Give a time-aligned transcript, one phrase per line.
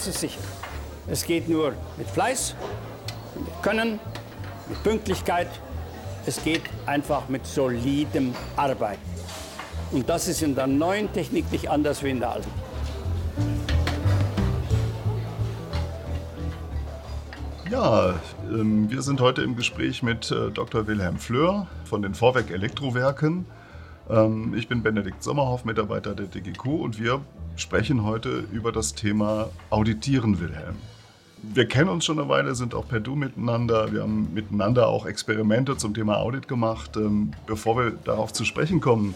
[0.00, 0.40] sicher,
[1.06, 2.54] es geht nur mit Fleiß,
[3.34, 4.00] mit Können,
[4.68, 5.48] mit Pünktlichkeit.
[6.26, 9.02] Es geht einfach mit solidem Arbeiten.
[9.92, 12.50] Und das ist in der neuen Technik nicht anders wie in der alten.
[17.70, 18.14] Ja,
[18.48, 20.86] ähm, wir sind heute im Gespräch mit äh, Dr.
[20.86, 23.46] Wilhelm Fleur von den Vorwerk Elektrowerken.
[24.08, 27.20] Ähm, ich bin Benedikt Sommerhoff, Mitarbeiter der DGQ und wir
[27.56, 30.76] sprechen heute über das Thema Auditieren, Wilhelm.
[31.42, 33.92] Wir kennen uns schon eine Weile, sind auch per Du miteinander.
[33.92, 36.96] Wir haben miteinander auch Experimente zum Thema Audit gemacht.
[36.96, 39.14] Ähm, bevor wir darauf zu sprechen kommen,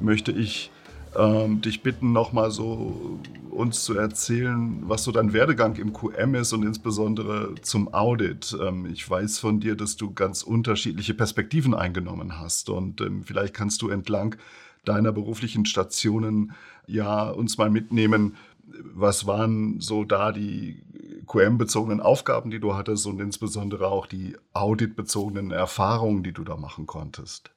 [0.00, 0.70] möchte ich
[1.16, 6.52] ähm, dich bitten, nochmal so uns zu erzählen, was so dein Werdegang im QM ist
[6.52, 8.56] und insbesondere zum Audit.
[8.60, 13.54] Ähm, ich weiß von dir, dass du ganz unterschiedliche Perspektiven eingenommen hast und ähm, vielleicht
[13.54, 14.36] kannst du entlang
[14.84, 16.52] deiner beruflichen Stationen
[16.86, 18.36] ja uns mal mitnehmen.
[18.64, 20.82] Was waren so da die
[21.26, 26.86] QM-bezogenen Aufgaben, die du hattest und insbesondere auch die auditbezogenen Erfahrungen, die du da machen
[26.86, 27.52] konntest?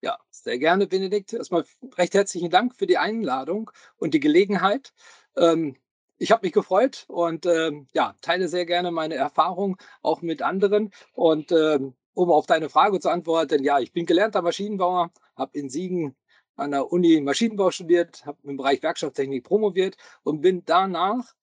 [0.00, 1.32] Ja, sehr gerne, Benedikt.
[1.32, 1.64] Erstmal
[1.96, 4.92] recht herzlichen Dank für die Einladung und die Gelegenheit.
[5.36, 5.76] Ähm,
[6.18, 10.92] ich habe mich gefreut und ähm, ja, teile sehr gerne meine Erfahrung auch mit anderen.
[11.14, 15.68] Und ähm, um auf deine Frage zu antworten, ja, ich bin gelernter Maschinenbauer, habe in
[15.68, 16.14] Siegen
[16.56, 21.34] an der Uni Maschinenbau studiert, habe im Bereich Werkstatttechnik promoviert und bin danach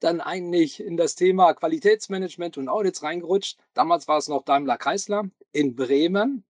[0.00, 3.58] dann eigentlich in das Thema Qualitätsmanagement und Audits reingerutscht.
[3.74, 6.44] Damals war es noch Daimler Chrysler in Bremen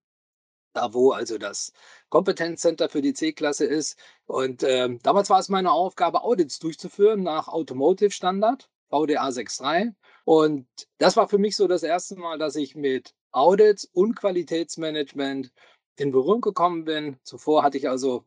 [0.76, 1.72] da wo also das
[2.10, 3.98] Kompetenzcenter für die C-Klasse ist.
[4.26, 9.94] Und ähm, damals war es meine Aufgabe, Audits durchzuführen nach Automotive Standard, VDA 6.3.
[10.24, 10.66] Und
[10.98, 15.50] das war für mich so das erste Mal, dass ich mit Audits und Qualitätsmanagement
[15.96, 17.16] in Berührung gekommen bin.
[17.22, 18.24] Zuvor hatte ich also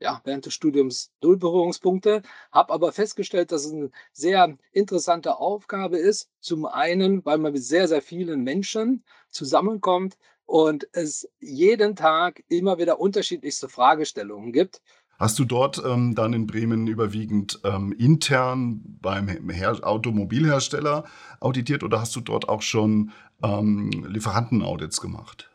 [0.00, 5.96] ja, während des Studiums null Berührungspunkte, habe aber festgestellt, dass es eine sehr interessante Aufgabe
[5.96, 6.28] ist.
[6.40, 10.16] Zum einen, weil man mit sehr, sehr vielen Menschen zusammenkommt,
[10.52, 14.82] und es jeden Tag immer wieder unterschiedlichste Fragestellungen gibt.
[15.18, 21.04] Hast du dort ähm, dann in Bremen überwiegend ähm, intern beim Her Automobilhersteller
[21.40, 25.51] auditiert oder hast du dort auch schon ähm, Lieferantenaudits gemacht?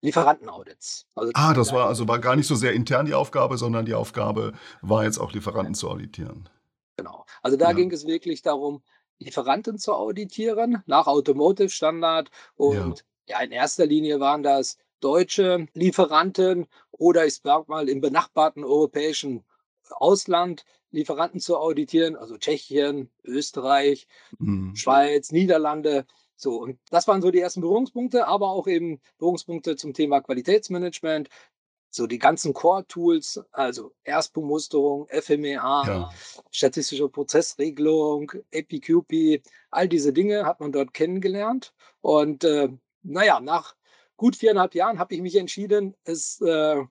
[0.00, 1.06] Lieferantenaudits.
[1.14, 3.94] Also ah, das war also war gar nicht so sehr intern die Aufgabe, sondern die
[3.94, 6.48] Aufgabe war jetzt auch Lieferanten zu auditieren.
[6.96, 7.24] Genau.
[7.42, 7.72] Also da ja.
[7.72, 8.82] ging es wirklich darum,
[9.18, 16.66] Lieferanten zu auditieren nach Automotive Standard und ja, in erster Linie waren das deutsche Lieferanten
[16.90, 19.44] oder ich sag mal im benachbarten europäischen
[19.90, 24.08] Ausland Lieferanten zu auditieren, also Tschechien, Österreich,
[24.38, 24.74] mhm.
[24.74, 26.06] Schweiz, Niederlande.
[26.38, 31.28] So, und das waren so die ersten Berührungspunkte, aber auch eben Berührungspunkte zum Thema Qualitätsmanagement,
[31.90, 36.10] so die ganzen Core-Tools, also Erstbemusterung, FMEA, ja.
[36.52, 41.74] statistische Prozessregelung, APQP, all diese Dinge hat man dort kennengelernt.
[42.02, 42.68] Und äh,
[43.02, 43.74] naja, nach
[44.16, 46.84] gut viereinhalb Jahren habe ich mich entschieden, es äh,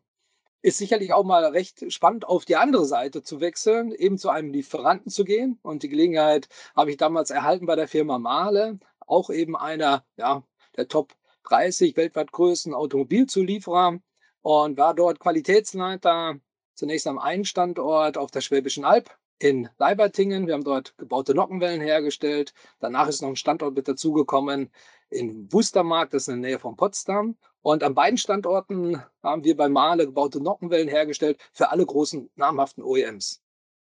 [0.61, 4.51] ist sicherlich auch mal recht spannend, auf die andere Seite zu wechseln, eben zu einem
[4.51, 5.57] Lieferanten zu gehen.
[5.61, 10.43] Und die Gelegenheit habe ich damals erhalten bei der Firma Mahle, auch eben einer ja,
[10.75, 11.13] der Top
[11.43, 13.99] 30 weltweit größten Automobilzulieferer
[14.41, 16.39] und war dort Qualitätsleiter
[16.75, 19.09] zunächst am einen Standort auf der Schwäbischen Alb
[19.39, 20.47] in Leibertingen.
[20.47, 22.53] Wir haben dort gebaute Nockenwellen hergestellt.
[22.79, 24.71] Danach ist noch ein Standort mit dazugekommen
[25.09, 27.37] in Wustermark, das ist in der Nähe von Potsdam.
[27.61, 32.83] Und an beiden Standorten haben wir bei Mahle gebaute Nockenwellen hergestellt für alle großen namhaften
[32.83, 33.41] OEMs.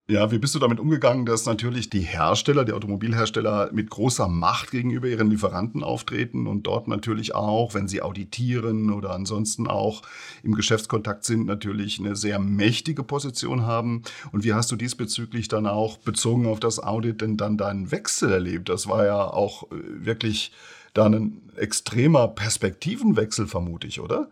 [0.08, 4.72] Ja, wie bist du damit umgegangen, dass natürlich die Hersteller, die Automobilhersteller mit großer Macht
[4.72, 10.02] gegenüber ihren Lieferanten auftreten und dort natürlich auch, wenn sie auditieren oder ansonsten auch
[10.42, 14.02] im Geschäftskontakt sind, natürlich eine sehr mächtige Position haben?
[14.32, 18.32] Und wie hast du diesbezüglich dann auch bezogen auf das Audit denn dann deinen Wechsel
[18.32, 18.70] erlebt?
[18.70, 20.50] Das war ja auch äh, wirklich
[20.94, 24.28] dann ein extremer Perspektivenwechsel, vermute ich, oder?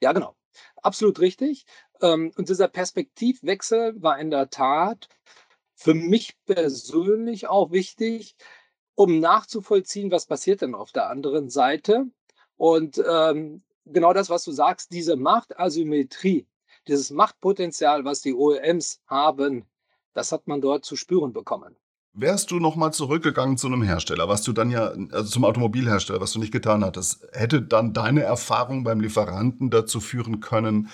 [0.00, 0.36] Ja, genau.
[0.82, 1.66] Absolut richtig.
[2.00, 5.08] Ähm, und dieser Perspektivwechsel war in der Tat
[5.74, 8.36] für mich persönlich auch wichtig,
[8.94, 12.06] um nachzuvollziehen, was passiert denn auf der anderen Seite.
[12.56, 16.46] Und ähm, genau das, was du sagst, diese Machtasymmetrie,
[16.86, 19.66] dieses Machtpotenzial, was die OEMs haben,
[20.12, 21.76] das hat man dort zu spüren bekommen.
[22.12, 26.32] Wärst du nochmal zurückgegangen zu einem Hersteller, was du dann ja, also zum Automobilhersteller, was
[26.32, 30.88] du nicht getan hattest, hätte dann deine Erfahrung beim Lieferanten dazu führen können,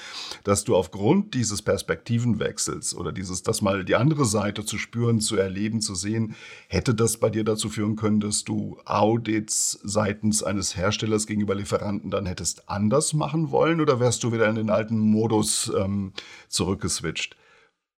[0.44, 5.36] dass du aufgrund dieses Perspektivenwechsels oder dieses, das mal die andere Seite zu spüren, zu
[5.36, 6.36] erleben, zu sehen,
[6.68, 12.10] hätte das bei dir dazu führen können, dass du Audits seitens eines Herstellers gegenüber Lieferanten
[12.10, 16.12] dann hättest anders machen wollen oder wärst du wieder in den alten Modus ähm,
[16.48, 17.36] zurückgeswitcht?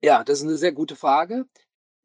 [0.05, 1.47] Ja, das ist eine sehr gute Frage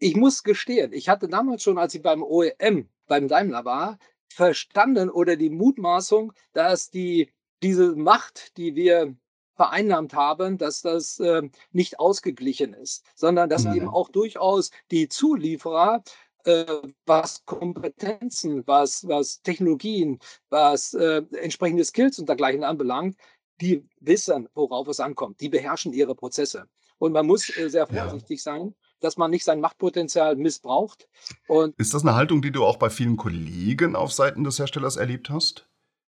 [0.03, 3.97] ich muss gestehen, ich hatte damals schon, als ich beim OEM, beim Daimler war,
[4.27, 9.15] verstanden oder die Mutmaßung, dass die, diese Macht, die wir
[9.55, 13.75] vereinnahmt haben, dass das äh, nicht ausgeglichen ist, sondern dass mhm.
[13.75, 16.03] eben auch durchaus die Zulieferer
[16.43, 16.65] äh,
[17.05, 23.15] was Kompetenzen, was, was Technologien, was äh, entsprechende Skills und dergleichen anbelangt,
[23.61, 25.39] die wissen, worauf es ankommt.
[25.39, 26.67] Die beherrschen ihre Prozesse.
[26.97, 28.53] Und man muss äh, sehr vorsichtig ja.
[28.53, 31.09] sein, dass man nicht sein Machtpotenzial missbraucht.
[31.47, 34.95] Und ist das eine Haltung, die du auch bei vielen Kollegen auf Seiten des Herstellers
[34.95, 35.67] erlebt hast?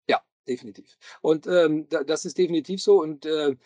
[0.08, 0.96] Ja, definitiv.
[1.20, 3.02] Und ähm, das ist definitiv so.
[3.02, 3.56] Und äh,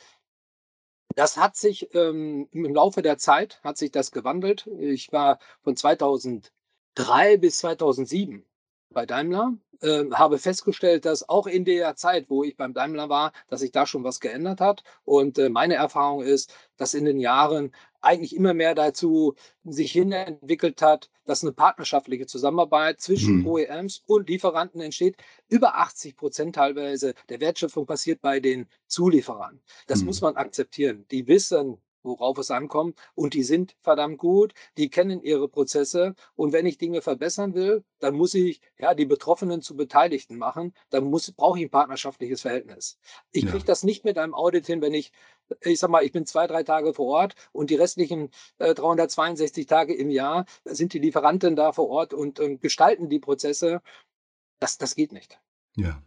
[1.14, 4.66] das hat sich ähm, im Laufe der Zeit hat sich das gewandelt.
[4.78, 8.44] Ich war von 2003 bis 2007
[8.90, 13.32] bei Daimler, äh, habe festgestellt, dass auch in der Zeit, wo ich beim Daimler war,
[13.48, 14.82] dass sich da schon was geändert hat.
[15.04, 17.72] Und äh, meine Erfahrung ist, dass in den Jahren
[18.02, 19.34] eigentlich immer mehr dazu
[19.64, 23.46] sich hin entwickelt hat, dass eine partnerschaftliche Zusammenarbeit zwischen mhm.
[23.46, 25.16] OEMs und Lieferanten entsteht.
[25.48, 29.60] Über 80 Prozent teilweise der Wertschöpfung passiert bei den Zulieferern.
[29.86, 30.06] Das mhm.
[30.06, 31.06] muss man akzeptieren.
[31.10, 32.98] Die wissen, worauf es ankommt.
[33.14, 36.14] Und die sind verdammt gut, die kennen ihre Prozesse.
[36.34, 40.74] Und wenn ich Dinge verbessern will, dann muss ich ja die Betroffenen zu Beteiligten machen.
[40.90, 42.98] Dann muss, brauche ich ein partnerschaftliches Verhältnis.
[43.30, 43.50] Ich ja.
[43.50, 45.12] kriege das nicht mit einem Audit hin, wenn ich,
[45.60, 49.66] ich sag mal, ich bin zwei, drei Tage vor Ort und die restlichen äh, 362
[49.66, 53.82] Tage im Jahr sind die Lieferanten da vor Ort und äh, gestalten die Prozesse.
[54.60, 55.40] Das, das geht nicht.
[55.76, 56.02] Ja.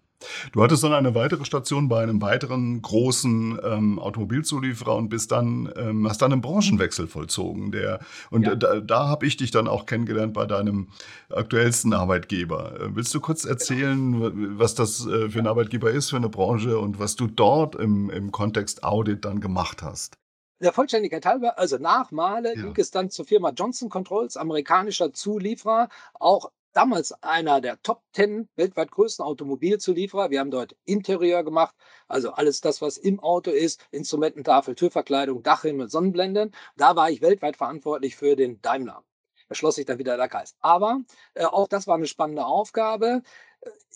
[0.51, 5.71] Du hattest dann eine weitere Station bei einem weiteren großen ähm, Automobilzulieferer und bist dann,
[5.75, 7.71] ähm, hast dann einen Branchenwechsel vollzogen.
[7.71, 8.55] Der, und ja.
[8.55, 10.89] da, da habe ich dich dann auch kennengelernt bei deinem
[11.29, 12.79] aktuellsten Arbeitgeber.
[12.79, 16.79] Äh, willst du kurz erzählen, was das äh, für ein Arbeitgeber ist, für eine Branche
[16.79, 20.15] und was du dort im, im Kontext Audit dann gemacht hast?
[20.61, 22.61] Der Vollständigkeit halber, also nach Male ja.
[22.61, 28.49] ging es dann zur Firma Johnson Controls, amerikanischer Zulieferer, auch damals einer der Top 10
[28.55, 30.29] weltweit größten Automobilzulieferer.
[30.29, 31.73] Wir haben dort Interieur gemacht,
[32.07, 36.51] also alles das, was im Auto ist, Instrumententafel, Türverkleidung, Dachhimmel, Sonnenblenden.
[36.75, 39.03] Da war ich weltweit verantwortlich für den Daimler.
[39.47, 40.55] Da schloss sich dann wieder der Kreis.
[40.59, 41.01] Aber
[41.33, 43.21] äh, auch das war eine spannende Aufgabe.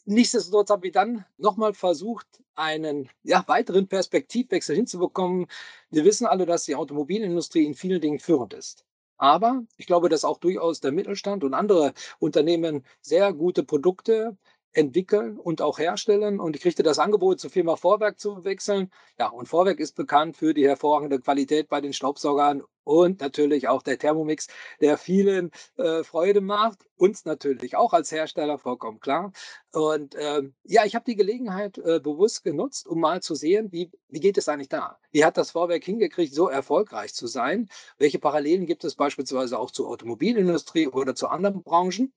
[0.06, 5.48] Nichtsdestotrotz habe ich dann nochmal versucht, einen ja, weiteren Perspektivwechsel hinzubekommen.
[5.90, 8.86] Wir wissen alle, dass die Automobilindustrie in vielen Dingen führend ist.
[9.20, 14.38] Aber ich glaube, dass auch durchaus der Mittelstand und andere Unternehmen sehr gute Produkte
[14.72, 16.40] entwickeln und auch herstellen.
[16.40, 18.90] Und ich kriegte das Angebot, zur Firma Vorwerk zu wechseln.
[19.20, 23.84] Ja, und Vorwerk ist bekannt für die hervorragende Qualität bei den Staubsaugern und natürlich auch
[23.84, 24.48] der Thermomix,
[24.82, 26.88] der vielen äh, Freude macht.
[26.96, 29.32] Uns natürlich auch als Hersteller, vollkommen klar.
[29.72, 33.92] Und ähm, ja, ich habe die Gelegenheit äh, bewusst genutzt, um mal zu sehen, wie,
[34.08, 34.98] wie geht es eigentlich da?
[35.12, 37.70] Wie hat das Vorwerk hingekriegt, so erfolgreich zu sein?
[38.00, 42.12] Welche Parallelen gibt es beispielsweise auch zur Automobilindustrie oder zu anderen Branchen?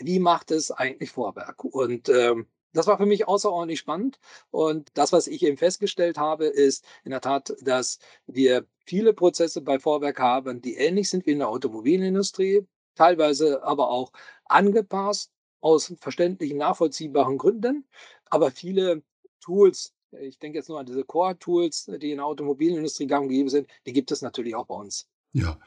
[0.00, 1.64] wie macht es eigentlich Vorwerk?
[1.64, 2.46] Und ähm,
[2.78, 4.18] das war für mich außerordentlich spannend.
[4.50, 9.60] Und das, was ich eben festgestellt habe, ist in der Tat, dass wir viele Prozesse
[9.62, 14.12] bei Vorwerk haben, die ähnlich sind wie in der Automobilindustrie, teilweise aber auch
[14.44, 17.88] angepasst aus verständlichen, nachvollziehbaren Gründen.
[18.26, 19.02] Aber viele
[19.40, 23.68] Tools, ich denke jetzt nur an diese Core-Tools, die in der Automobilindustrie gang gäbe sind,
[23.86, 25.08] die gibt es natürlich auch bei uns.
[25.32, 25.58] Ja,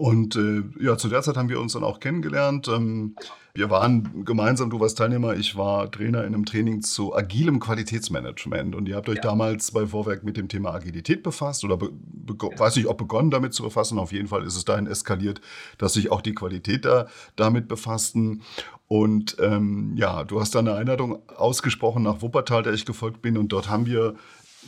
[0.00, 2.68] und äh, ja, zu der Zeit haben wir uns dann auch kennengelernt.
[2.68, 3.16] Ähm,
[3.52, 8.74] wir waren gemeinsam, du warst Teilnehmer, ich war Trainer in einem Training zu agilem Qualitätsmanagement.
[8.74, 9.22] Und ihr habt euch ja.
[9.22, 12.58] damals bei Vorwerk mit dem Thema Agilität befasst oder be ja.
[12.58, 13.98] weiß nicht, ob begonnen damit zu befassen.
[13.98, 15.42] Auf jeden Fall ist es dahin eskaliert,
[15.76, 18.40] dass sich auch die Qualität da damit befassten.
[18.86, 23.36] Und ähm, ja, du hast da eine Einladung ausgesprochen nach Wuppertal, der ich gefolgt bin.
[23.36, 24.14] Und dort haben wir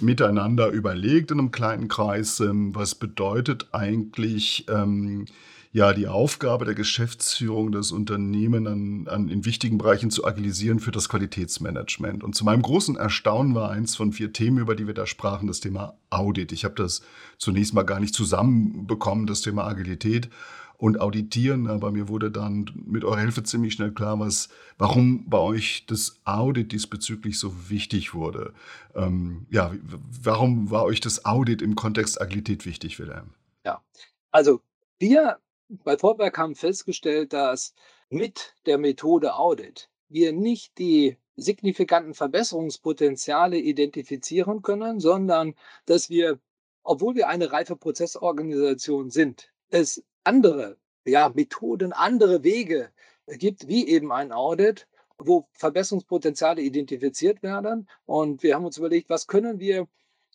[0.01, 5.27] miteinander überlegt in einem kleinen Kreis, ähm, was bedeutet eigentlich ähm,
[5.73, 10.93] ja die Aufgabe der Geschäftsführung, das Unternehmen an, an, in wichtigen Bereichen zu agilisieren für
[10.93, 12.23] das Qualitätsmanagement.
[12.23, 15.47] Und zu meinem großen Erstaunen war eins von vier Themen, über die wir da sprachen,
[15.47, 16.53] das Thema Audit.
[16.53, 17.03] Ich habe das
[17.39, 20.29] zunächst mal gar nicht zusammenbekommen, das Thema Agilität
[20.83, 21.69] und auditieren.
[21.69, 24.49] Aber mir wurde dann mit eurer Hilfe ziemlich schnell klar, was,
[24.79, 28.53] warum bei euch das Audit diesbezüglich so wichtig wurde.
[28.97, 29.73] Ähm, ja,
[30.25, 33.31] warum war euch das Audit im Kontext Agilität wichtig, Wilhelm?
[33.65, 33.81] Ja,
[34.33, 34.61] also
[34.99, 37.75] wir bei Vorwerk haben festgestellt, dass
[38.11, 45.55] mit der Methode Audit wir nicht die signifikanten Verbesserungspotenziale identifizieren können, sondern
[45.87, 46.41] dass wir,
[46.83, 52.91] obwohl wir eine reife Prozessorganisation sind, es andere ja, Methoden, andere Wege
[53.27, 54.87] gibt, wie eben ein Audit,
[55.19, 57.89] wo Verbesserungspotenziale identifiziert werden.
[58.07, 59.89] Und wir haben uns überlegt, was können wir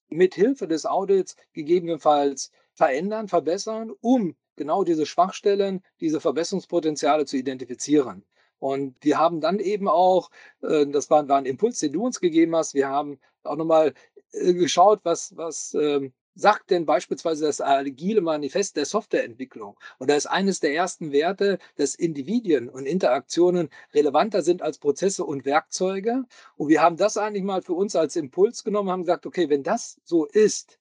[0.10, 8.24] mit Hilfe des Audits gegebenenfalls verändern, verbessern, um genau diese Schwachstellen, diese Verbesserungspotenziale zu identifizieren.
[8.60, 12.20] Und wir haben dann eben auch, äh, das war, war ein Impuls, den du uns
[12.20, 13.94] gegeben hast, wir haben auch nochmal
[14.32, 19.78] äh, geschaut, was, was ähm, sagt denn beispielsweise das agile Manifest der Softwareentwicklung?
[19.98, 25.26] Und da ist eines der ersten Werte, dass Individuen und Interaktionen relevanter sind als Prozesse
[25.26, 26.24] und Werkzeuge.
[26.56, 29.64] Und wir haben das eigentlich mal für uns als Impuls genommen, haben gesagt, okay, wenn
[29.64, 30.80] das so ist,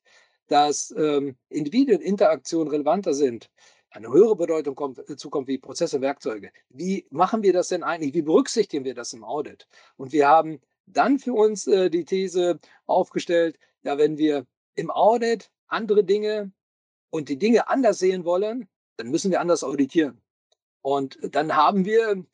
[0.49, 3.51] dass ähm, Individuen Interaktionen relevanter sind,
[3.91, 6.51] eine höhere Bedeutung kommt, äh, zukommt wie Prozesse, Werkzeuge.
[6.69, 8.15] Wie machen wir das denn eigentlich?
[8.15, 9.67] Wie berücksichtigen wir das im Audit?
[9.97, 14.47] Und wir haben dann für uns äh, die These aufgestellt, ja, wenn wir
[14.77, 16.53] im Audit andere Dinge
[17.11, 20.21] und die Dinge anders sehen wollen, dann müssen wir anders auditieren.
[20.83, 22.25] Und dann haben wir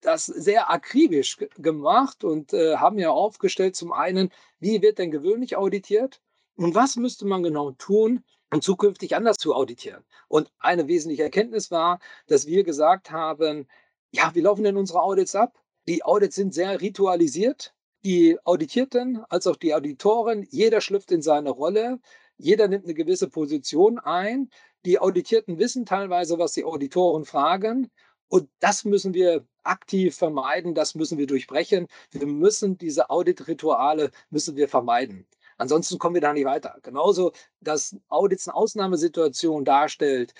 [0.00, 5.56] das sehr akribisch gemacht und äh, haben ja aufgestellt, zum einen, wie wird denn gewöhnlich
[5.56, 6.20] auditiert
[6.56, 10.04] und was müsste man genau tun, um zukünftig anders zu auditieren.
[10.28, 13.68] Und eine wesentliche Erkenntnis war, dass wir gesagt haben,
[14.10, 15.58] ja, wie laufen denn unsere Audits ab?
[15.86, 17.74] Die Audits sind sehr ritualisiert.
[18.04, 22.00] Die Auditierten als auch die Auditoren, jeder schlüpft in seine Rolle,
[22.38, 24.48] jeder nimmt eine gewisse Position ein.
[24.86, 27.90] Die Auditierten wissen teilweise, was die Auditoren fragen.
[28.28, 31.88] Und das müssen wir aktiv vermeiden, das müssen wir durchbrechen.
[32.10, 35.26] Wir müssen diese Audit-Rituale müssen wir vermeiden.
[35.58, 36.78] Ansonsten kommen wir da nicht weiter.
[36.82, 40.32] Genauso, dass Audits eine Ausnahmesituation darstellt,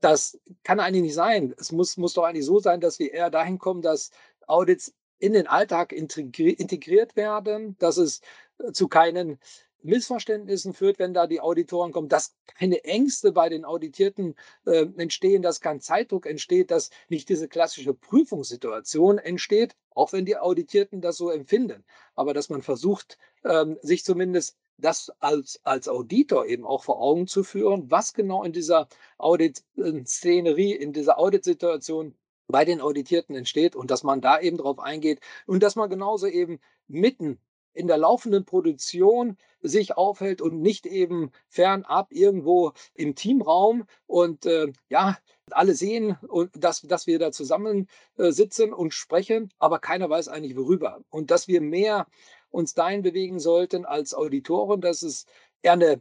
[0.00, 1.54] das kann eigentlich nicht sein.
[1.56, 4.10] Es muss, muss doch eigentlich so sein, dass wir eher dahin kommen, dass
[4.46, 8.20] Audits in den Alltag integriert werden, dass es
[8.58, 9.38] äh, zu keinen
[9.82, 14.34] Missverständnissen führt, wenn da die Auditoren kommen, dass keine Ängste bei den Auditierten
[14.66, 20.36] äh, entstehen, dass kein Zeitdruck entsteht, dass nicht diese klassische Prüfungssituation entsteht, auch wenn die
[20.36, 21.84] Auditierten das so empfinden.
[22.14, 27.26] Aber dass man versucht, ähm, sich zumindest das als, als Auditor eben auch vor Augen
[27.26, 32.14] zu führen, was genau in dieser Audit-Szenerie, in dieser Auditsituation
[32.48, 36.26] bei den Auditierten entsteht und dass man da eben drauf eingeht und dass man genauso
[36.26, 37.38] eben mitten
[37.74, 44.72] in der laufenden Produktion sich aufhält und nicht eben fernab irgendwo im Teamraum und äh,
[44.88, 45.18] ja,
[45.50, 46.16] alle sehen,
[46.54, 51.00] dass, dass wir da zusammen äh, sitzen und sprechen, aber keiner weiß eigentlich worüber.
[51.10, 52.06] Und dass wir mehr
[52.50, 55.26] uns dahin bewegen sollten als Auditoren, dass es
[55.62, 56.00] eher eine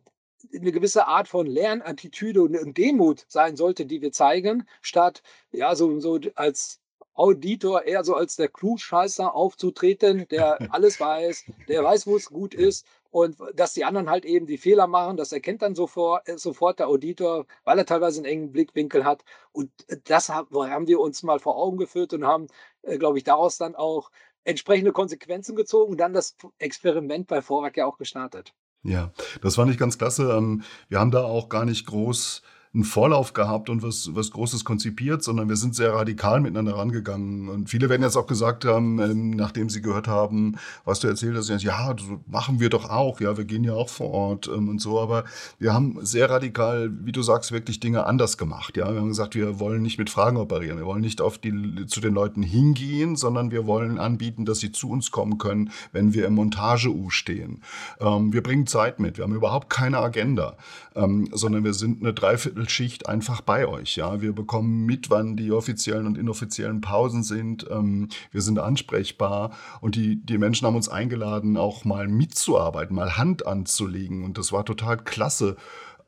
[0.53, 5.99] eine gewisse Art von Lernattitüde und Demut sein sollte, die wir zeigen, statt ja so,
[5.99, 6.79] so als
[7.13, 12.53] Auditor eher so als der Klugscheißer aufzutreten, der alles weiß, der weiß, wo es gut
[12.53, 16.37] ist und dass die anderen halt eben die Fehler machen, das erkennt dann sofort, äh,
[16.37, 19.23] sofort der Auditor, weil er teilweise einen engen Blickwinkel hat.
[19.51, 19.71] Und
[20.05, 22.47] das haben wir uns mal vor Augen geführt und haben,
[22.83, 24.11] äh, glaube ich, daraus dann auch
[24.43, 28.53] entsprechende Konsequenzen gezogen und dann das Experiment bei Vorwerk ja auch gestartet.
[28.87, 30.31] Ja, das fand ich ganz klasse.
[30.31, 32.41] Ähm, wir haben da auch gar nicht groß
[32.77, 37.49] einen Vorlauf gehabt und was, was Großes konzipiert, sondern wir sind sehr radikal miteinander rangegangen.
[37.49, 41.35] Und viele werden jetzt auch gesagt haben, ähm, nachdem sie gehört haben, was du erzählt
[41.35, 44.69] hast, ja, so machen wir doch auch, ja, wir gehen ja auch vor Ort ähm,
[44.69, 45.23] und so, aber
[45.57, 48.77] wir haben sehr radikal, wie du sagst, wirklich Dinge anders gemacht.
[48.77, 51.87] Ja, wir haben gesagt, wir wollen nicht mit Fragen operieren, wir wollen nicht auf die,
[51.87, 56.13] zu den Leuten hingehen, sondern wir wollen anbieten, dass sie zu uns kommen können, wenn
[56.13, 57.63] wir im Montage-U stehen.
[57.99, 60.57] Ähm, wir bringen Zeit mit, wir haben überhaupt keine Agenda,
[60.95, 63.95] ähm, sondern wir sind eine Dreiviertel Dreiviertelschicht einfach bei euch.
[63.95, 67.65] Ja, wir bekommen mit, wann die offiziellen und inoffiziellen Pausen sind.
[67.69, 73.17] Ähm, wir sind ansprechbar und die, die Menschen haben uns eingeladen, auch mal mitzuarbeiten, mal
[73.17, 75.55] Hand anzulegen und das war total klasse.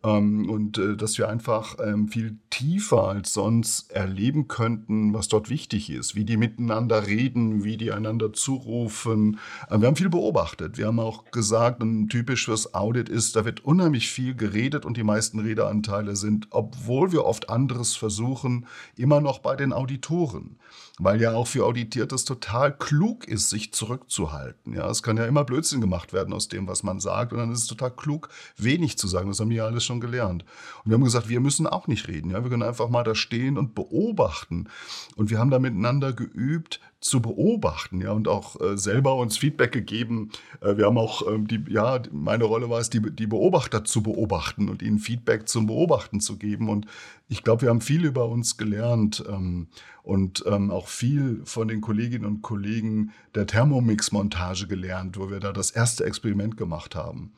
[0.01, 5.49] Ähm, und äh, dass wir einfach ähm, viel tiefer als sonst erleben könnten, was dort
[5.49, 9.39] wichtig ist, wie die miteinander reden, wie die einander zurufen.
[9.69, 10.77] Äh, wir haben viel beobachtet.
[10.77, 14.95] Wir haben auch gesagt, ein typisch fürs Audit ist, da wird unheimlich viel geredet und
[14.95, 20.57] die meisten Redeanteile sind, obwohl wir oft anderes versuchen, immer noch bei den Auditoren
[20.99, 24.73] weil ja auch für Auditierte es total klug ist, sich zurückzuhalten.
[24.73, 27.51] Ja, es kann ja immer Blödsinn gemacht werden aus dem, was man sagt, und dann
[27.51, 29.29] ist es total klug, wenig zu sagen.
[29.29, 30.45] Das haben die ja alles schon gelernt.
[30.83, 32.29] Und wir haben gesagt, wir müssen auch nicht reden.
[32.31, 34.69] Ja, wir können einfach mal da stehen und beobachten.
[35.15, 39.71] Und wir haben da miteinander geübt, zu beobachten, ja, und auch äh, selber uns Feedback
[39.71, 40.31] gegeben.
[40.59, 44.03] Äh, wir haben auch ähm, die, ja, meine Rolle war es, die, die Beobachter zu
[44.03, 46.67] beobachten und ihnen Feedback zum Beobachten zu geben.
[46.67, 46.87] Und
[47.29, 49.67] ich glaube, wir haben viel über uns gelernt ähm,
[50.03, 55.53] und ähm, auch viel von den Kolleginnen und Kollegen der Thermomix-Montage gelernt, wo wir da
[55.53, 57.31] das erste Experiment gemacht haben.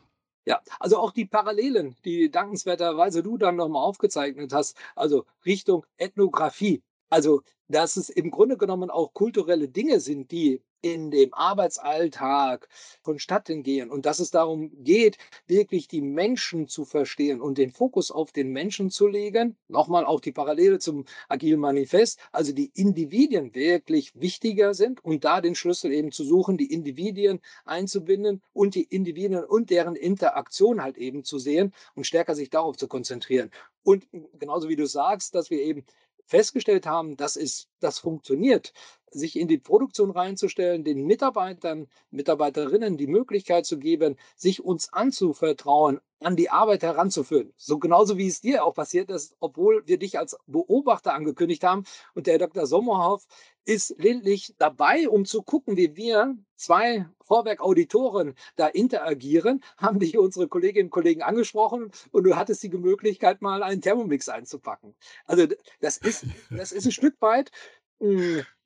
[0.48, 6.82] Ja, also auch die Parallelen, die dankenswerterweise du dann nochmal aufgezeichnet hast, also Richtung Ethnographie
[7.12, 12.68] Also, dass es im Grunde genommen auch kulturelle Dinge sind, die in dem Arbeitsalltag
[13.04, 18.12] vonstatten gehen und dass es darum geht, wirklich die Menschen zu verstehen und den Fokus
[18.12, 19.58] auf den Menschen zu legen.
[19.68, 25.42] Nochmal auch die Parallele zum Agilen Manifest, also die Individuen wirklich wichtiger sind und da
[25.42, 30.98] den Schlüssel eben zu suchen, die Individuen einzubinden und die Individuen und deren Interaktion halt
[30.98, 33.52] eben zu sehen und stärker sich darauf zu konzentrieren.
[33.84, 34.08] Und
[34.40, 35.86] genauso wie du sagst, dass wir eben
[36.32, 38.74] festgestellt haben, dass es, das funktioniert,
[39.12, 46.00] sich in die Produktion reinzustellen, den Mitarbeitern, Mitarbeiterinnen die Möglichkeit zu geben, sich uns anzuvertrauen,
[46.22, 47.52] an die Arbeit heranzuführen.
[47.58, 51.84] So genauso wie es dir auch passiert ist, obwohl wir dich als Beobachter angekündigt haben.
[52.14, 52.68] Und der Dr.
[52.68, 53.26] Sommerhoff
[53.66, 60.48] ist lediglich dabei, um zu gucken, wie wir zwei Vorwerk-Auditoren da interagieren, haben dich unsere
[60.48, 64.96] Kolleginnen und Kollegen angesprochen und du hattest die Möglichkeit, mal einen Thermomix einzupacken.
[65.26, 65.48] Also
[65.80, 67.52] das ist, das ist ein Stück weit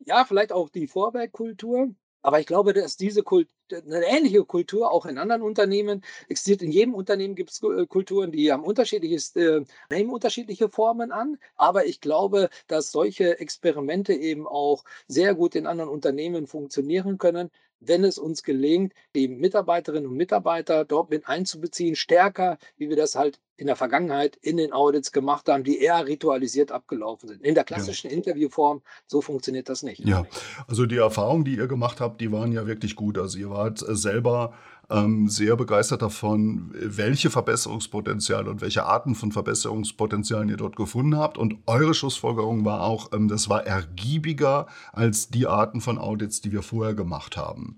[0.05, 1.89] ja, vielleicht auch die Vorwerkkultur.
[2.21, 6.63] Aber ich glaube, dass diese Kult eine ähnliche Kultur auch in anderen Unternehmen existiert.
[6.63, 11.37] In jedem Unternehmen gibt es äh, Kulturen, die haben unterschiedliches, äh, nehmen unterschiedliche Formen an.
[11.55, 17.51] Aber ich glaube, dass solche Experimente eben auch sehr gut in anderen Unternehmen funktionieren können,
[17.87, 23.15] wenn es uns gelingt, die Mitarbeiterinnen und Mitarbeiter dort mit einzubeziehen, stärker, wie wir das
[23.15, 27.41] halt in der Vergangenheit in den Audits gemacht haben, die eher ritualisiert abgelaufen sind.
[27.41, 28.17] In der klassischen ja.
[28.17, 29.99] Interviewform, so funktioniert das nicht.
[30.05, 30.25] Ja,
[30.67, 33.17] also die Erfahrungen, die ihr gemacht habt, die waren ja wirklich gut.
[33.17, 34.53] Also ihr wart selber
[34.89, 41.37] ähm, sehr begeistert davon, welche Verbesserungspotenziale und welche Arten von Verbesserungspotenzialen ihr dort gefunden habt.
[41.37, 46.51] Und eure Schlussfolgerung war auch, ähm, das war ergiebiger als die Arten von Audits, die
[46.51, 47.77] wir vorher gemacht haben.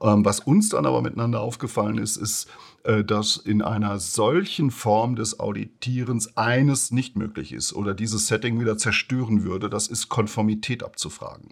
[0.00, 2.48] Ähm, was uns dann aber miteinander aufgefallen ist, ist,
[2.84, 8.76] dass in einer solchen Form des Auditierens eines nicht möglich ist oder dieses Setting wieder
[8.76, 11.48] zerstören würde, das ist Konformität abzufragen.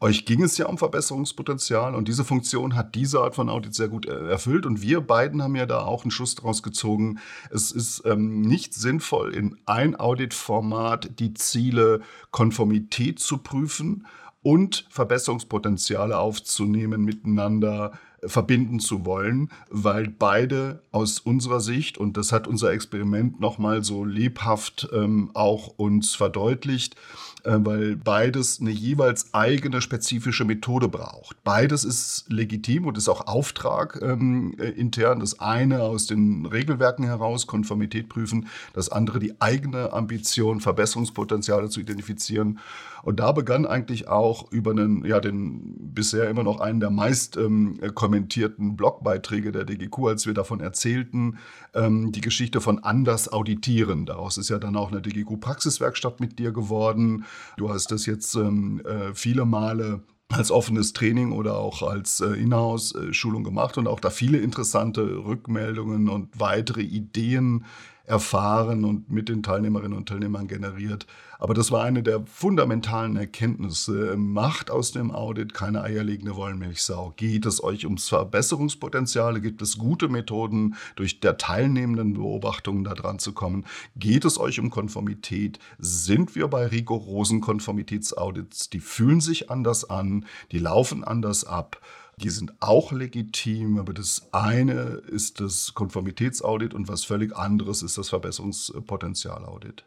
[0.00, 3.88] Euch ging es ja um Verbesserungspotenzial und diese Funktion hat diese Art von Audit sehr
[3.88, 7.18] gut äh, erfüllt und wir beiden haben ja da auch einen Schluss daraus gezogen.
[7.50, 14.06] Es ist ähm, nicht sinnvoll, in ein Auditformat die Ziele Konformität zu prüfen
[14.42, 17.92] und Verbesserungspotenziale aufzunehmen miteinander
[18.24, 24.04] verbinden zu wollen, weil beide aus unserer Sicht, und das hat unser Experiment nochmal so
[24.04, 26.96] lebhaft ähm, auch uns verdeutlicht,
[27.44, 31.42] äh, weil beides eine jeweils eigene spezifische Methode braucht.
[31.44, 35.20] Beides ist legitim und ist auch Auftrag ähm, äh, intern.
[35.20, 41.80] Das eine aus den Regelwerken heraus, Konformität prüfen, das andere die eigene Ambition, Verbesserungspotenziale zu
[41.80, 42.58] identifizieren.
[43.02, 47.36] Und da begann eigentlich auch über einen, ja, den bisher immer noch einen der meist
[47.36, 51.38] ähm, kommentierten Blogbeiträge der DGQ, als wir davon erzählten,
[51.74, 54.06] ähm, die Geschichte von anders auditieren.
[54.06, 57.24] Daraus ist ja dann auch eine DGQ-Praxiswerkstatt mit dir geworden.
[57.56, 62.34] Du hast das jetzt ähm, äh, viele Male als offenes Training oder auch als äh,
[62.34, 67.64] Inhouse-Schulung gemacht und auch da viele interessante Rückmeldungen und weitere Ideen
[68.08, 71.06] erfahren und mit den Teilnehmerinnen und Teilnehmern generiert.
[71.38, 74.16] Aber das war eine der fundamentalen Erkenntnisse.
[74.16, 77.12] Macht aus dem Audit keine eierlegende Wollmilchsau.
[77.16, 79.40] Geht es euch ums Verbesserungspotenziale?
[79.40, 83.66] Gibt es gute Methoden, durch der teilnehmenden Beobachtungen da dran zu kommen?
[83.94, 85.60] Geht es euch um Konformität?
[85.78, 88.70] Sind wir bei rigorosen Konformitätsaudits?
[88.70, 91.80] Die fühlen sich anders an, die laufen anders ab.
[92.18, 97.96] Die sind auch legitim, aber das eine ist das Konformitätsaudit und was völlig anderes ist
[97.96, 99.84] das Verbesserungspotenzialaudit.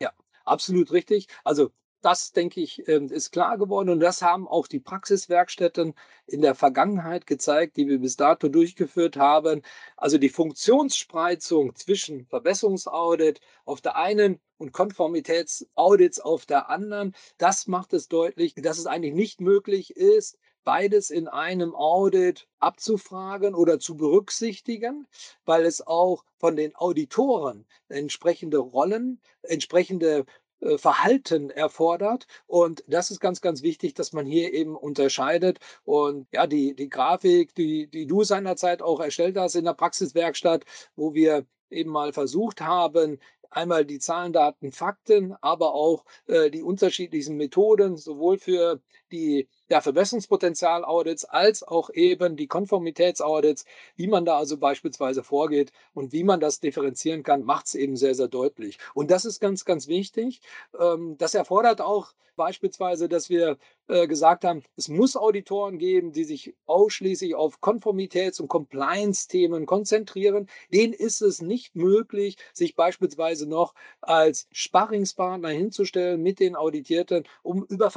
[0.00, 0.10] Ja,
[0.44, 1.28] absolut richtig.
[1.44, 1.70] Also
[2.02, 5.94] das, denke ich, ähm, ist klar geworden und das haben auch die Praxiswerkstätten
[6.26, 9.62] in der Vergangenheit gezeigt, die wir bis dato durchgeführt haben.
[9.96, 17.92] Also die Funktionsspreizung zwischen Verbesserungsaudit auf der einen und Konformitätsaudits auf der anderen, das macht
[17.92, 23.96] es deutlich, dass es eigentlich nicht möglich ist, beides in einem Audit abzufragen oder zu
[23.96, 25.06] berücksichtigen,
[25.44, 30.26] weil es auch von den Auditoren entsprechende Rollen, entsprechende
[30.60, 32.26] äh, Verhalten erfordert.
[32.46, 35.58] Und das ist ganz, ganz wichtig, dass man hier eben unterscheidet.
[35.84, 40.64] Und ja, die, die Grafik, die, die du seinerzeit auch erstellt hast in der Praxiswerkstatt,
[40.96, 43.18] wo wir eben mal versucht haben,
[43.50, 48.80] einmal die Zahlen, Daten, Fakten, aber auch äh, die unterschiedlichen Methoden, sowohl für
[49.12, 53.64] die ja, Verbesserungspotenzial-Audits als auch eben die Konformitätsaudits,
[53.96, 57.96] wie man da also beispielsweise vorgeht und wie man das differenzieren kann, macht es eben
[57.96, 58.78] sehr, sehr deutlich.
[58.94, 60.40] Und das ist ganz, ganz wichtig.
[60.78, 66.24] Ähm, das erfordert auch beispielsweise, dass wir äh, gesagt haben, es muss Auditoren geben, die
[66.24, 70.48] sich ausschließlich auf Konformitäts- und Compliance-Themen konzentrieren.
[70.72, 77.64] Denen ist es nicht möglich, sich beispielsweise noch als Sparringspartner hinzustellen mit den Auditierten, um
[77.64, 77.90] über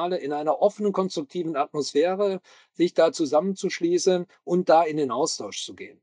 [0.00, 2.40] Verbesserungspotenziale in einer offenen, konstruktiven Atmosphäre
[2.72, 6.00] sich da zusammenzuschließen und da in den Austausch zu gehen.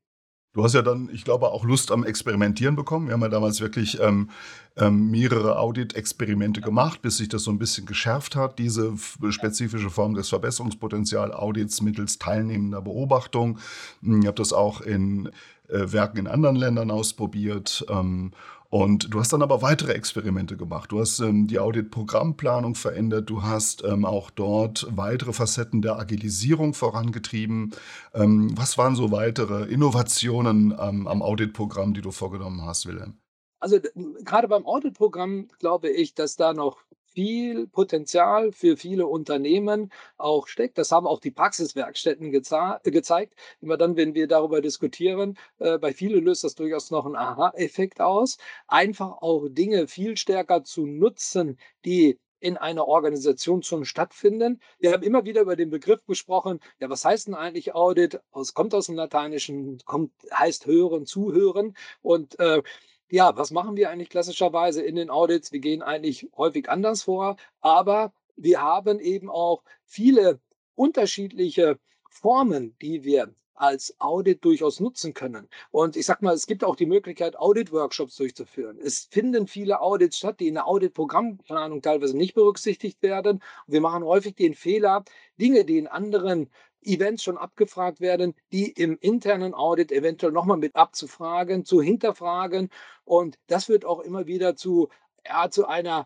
[0.53, 3.07] Du hast ja dann, ich glaube, auch Lust am Experimentieren bekommen.
[3.07, 4.31] Wir haben ja damals wirklich ähm,
[4.75, 8.95] ähm, mehrere Audit-Experimente gemacht, bis sich das so ein bisschen geschärft hat, diese
[9.29, 13.59] spezifische Form des Verbesserungspotenzial-Audits mittels teilnehmender Beobachtung.
[14.01, 15.29] Hm, ich habe das auch in
[15.67, 17.85] äh, Werken in anderen Ländern ausprobiert.
[17.89, 18.31] Ähm,
[18.69, 20.91] und du hast dann aber weitere Experimente gemacht.
[20.91, 23.29] Du hast ähm, die Audit-Programmplanung verändert.
[23.29, 27.71] Du hast ähm, auch dort weitere Facetten der Agilisierung vorangetrieben.
[28.13, 33.17] Ähm, was waren so weitere Innovationen ähm, am Audit-Programm, die du vorgenommen hast, Wilhelm?
[33.59, 33.79] Also
[34.23, 36.83] gerade beim Audit-Programm glaube ich, dass da noch
[37.17, 40.77] viel Potenzial für viele Unternehmen auch steckt.
[40.77, 43.33] Das haben auch die Praxiswerkstätten gezeigt.
[43.59, 48.01] Immer dann, wenn wir darüber diskutieren, äh, bei vielen löst das durchaus noch einen Aha-Effekt
[48.01, 48.37] aus.
[48.67, 54.61] Einfach auch Dinge viel stärker zu nutzen, die in einer Organisation schon stattfinden.
[54.77, 56.59] Wir haben immer wieder über den Begriff gesprochen.
[56.79, 58.19] Ja, was heißt denn eigentlich Audit?
[58.39, 61.75] Es kommt aus dem Lateinischen, kommt, heißt hören, zuhören.
[62.03, 62.61] Und äh,
[63.09, 65.51] ja, was machen wir eigentlich klassischerweise in den Audits?
[65.51, 70.39] Wir gehen eigentlich häufig anders vor, aber wir haben eben auch viele
[70.75, 75.49] unterschiedliche Formen, die wir als Audit durchaus nutzen können.
[75.71, 78.77] Und ich sage mal, es gibt auch die Möglichkeit, Audit-Workshops durchzuführen.
[78.79, 83.37] Es finden viele Audits statt, die in der Audit-Programmplanung teilweise nicht berücksichtigt werden.
[83.65, 85.03] Und wir machen häufig den Fehler,
[85.39, 90.75] Dinge, die in anderen Events schon abgefragt werden, die im internen Audit eventuell nochmal mit
[90.75, 92.69] abzufragen, zu hinterfragen.
[93.03, 94.89] Und das führt auch immer wieder zu,
[95.25, 96.05] ja, zu einer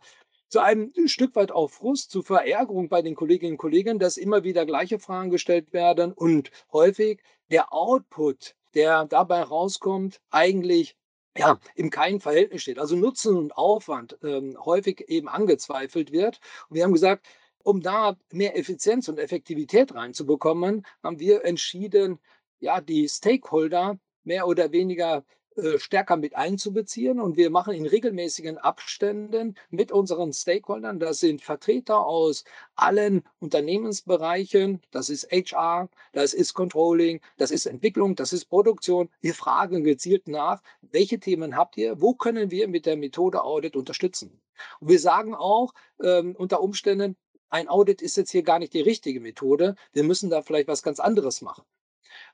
[0.51, 4.43] zu einem Stück weit auch Frust, zu Verärgerung bei den Kolleginnen und Kollegen, dass immer
[4.43, 10.97] wieder gleiche Fragen gestellt werden und häufig der Output, der dabei rauskommt, eigentlich
[11.37, 12.79] ja, im keinen Verhältnis steht.
[12.79, 16.41] Also Nutzen und Aufwand ähm, häufig eben angezweifelt wird.
[16.67, 17.25] Und wir haben gesagt,
[17.63, 22.19] um da mehr Effizienz und Effektivität reinzubekommen, haben wir entschieden,
[22.59, 25.23] ja, die Stakeholder mehr oder weniger
[25.57, 27.19] äh, stärker mit einzubeziehen.
[27.19, 32.45] Und wir machen in regelmäßigen Abständen mit unseren Stakeholdern, das sind Vertreter aus
[32.75, 39.09] allen Unternehmensbereichen, das ist HR, das ist Controlling, das ist Entwicklung, das ist Produktion.
[39.19, 43.75] Wir fragen gezielt nach, welche Themen habt ihr, wo können wir mit der Methode Audit
[43.75, 44.39] unterstützen.
[44.79, 47.17] Und wir sagen auch ähm, unter Umständen,
[47.51, 49.75] ein Audit ist jetzt hier gar nicht die richtige Methode.
[49.93, 51.63] Wir müssen da vielleicht was ganz anderes machen.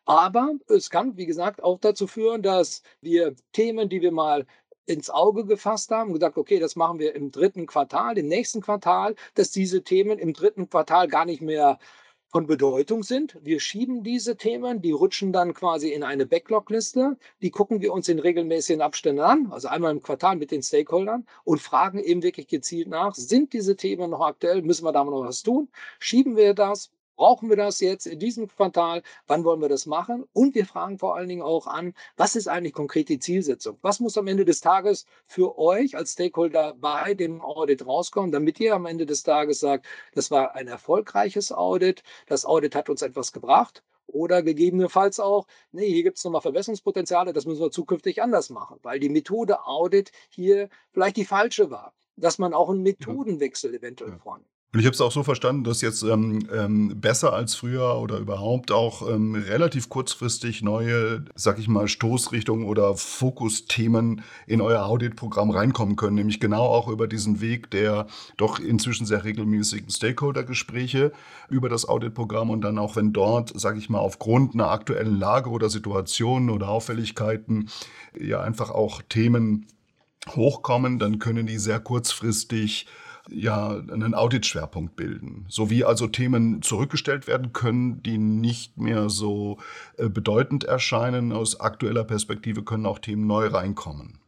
[0.06, 4.46] Aber es kann, wie gesagt, auch dazu führen, dass wir Themen, die wir mal
[4.86, 9.16] ins Auge gefasst haben, gesagt, okay, das machen wir im dritten Quartal, im nächsten Quartal,
[9.34, 11.78] dass diese Themen im dritten Quartal gar nicht mehr
[12.30, 13.38] von Bedeutung sind.
[13.42, 17.18] Wir schieben diese Themen, die rutschen dann quasi in eine Backlog-Liste.
[17.42, 21.26] Die gucken wir uns in regelmäßigen Abständen an, also einmal im Quartal mit den Stakeholdern
[21.44, 24.62] und fragen eben wirklich gezielt nach, sind diese Themen noch aktuell?
[24.62, 25.70] Müssen wir da noch was tun?
[26.00, 26.92] Schieben wir das?
[27.18, 29.02] Brauchen wir das jetzt in diesem Quartal?
[29.26, 30.26] Wann wollen wir das machen?
[30.34, 33.80] Und wir fragen vor allen Dingen auch an, was ist eigentlich konkret die Zielsetzung?
[33.82, 38.60] Was muss am Ende des Tages für euch als Stakeholder bei dem Audit rauskommen, damit
[38.60, 43.02] ihr am Ende des Tages sagt, das war ein erfolgreiches Audit, das Audit hat uns
[43.02, 48.22] etwas gebracht oder gegebenenfalls auch, nee, hier gibt es nochmal Verbesserungspotenziale, das müssen wir zukünftig
[48.22, 52.84] anders machen, weil die Methode Audit hier vielleicht die falsche war, dass man auch einen
[52.84, 54.20] Methodenwechsel eventuell ja.
[54.20, 54.57] vornimmt.
[54.74, 58.18] Und ich habe es auch so verstanden, dass jetzt ähm, ähm, besser als früher oder
[58.18, 65.52] überhaupt auch ähm, relativ kurzfristig neue, sag ich mal, Stoßrichtungen oder Fokusthemen in euer Auditprogramm
[65.52, 71.14] reinkommen können, nämlich genau auch über diesen Weg der doch inzwischen sehr regelmäßigen Stakeholder-Gespräche
[71.50, 75.50] über das Auditprogramm und dann auch, wenn dort, sag ich mal, aufgrund einer aktuellen Lage
[75.50, 77.70] oder Situation oder Auffälligkeiten
[78.20, 79.66] ja einfach auch Themen
[80.36, 82.86] hochkommen, dann können die sehr kurzfristig
[83.30, 85.46] ja einen Audit-Schwerpunkt bilden.
[85.50, 89.58] Sowie also Themen zurückgestellt werden können, die nicht mehr so
[89.98, 91.32] äh, bedeutend erscheinen.
[91.32, 94.20] Aus aktueller Perspektive können auch Themen neu reinkommen.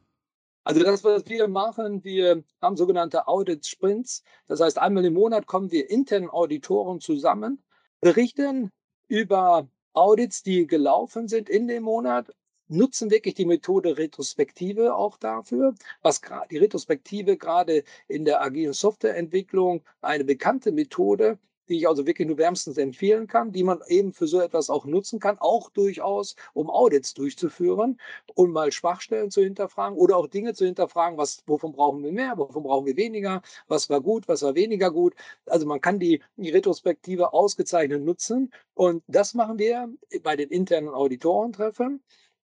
[0.63, 4.23] Also das, was wir machen, wir haben sogenannte Audit-Sprints.
[4.47, 7.63] Das heißt, einmal im Monat kommen wir internen Auditoren zusammen,
[8.01, 8.69] berichten
[9.07, 12.31] über Audits, die gelaufen sind in dem Monat,
[12.69, 19.83] nutzen wirklich die Methode Retrospektive auch dafür, was die Retrospektive gerade in der agilen Softwareentwicklung
[20.01, 24.27] eine bekannte Methode, die ich also wirklich nur wärmstens empfehlen kann, die man eben für
[24.27, 27.99] so etwas auch nutzen kann, auch durchaus, um Audits durchzuführen
[28.33, 32.37] und mal Schwachstellen zu hinterfragen oder auch Dinge zu hinterfragen, was, wovon brauchen wir mehr,
[32.37, 35.13] wovon brauchen wir weniger, was war gut, was war weniger gut.
[35.45, 39.89] Also man kann die, die Retrospektive ausgezeichnet nutzen und das machen wir
[40.23, 42.01] bei den internen Auditorentreffen.